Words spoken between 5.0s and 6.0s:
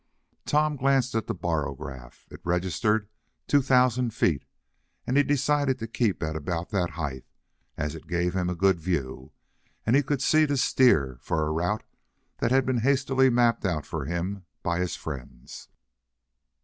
and he decided to